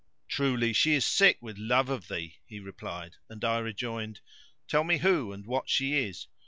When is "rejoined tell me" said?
3.59-4.97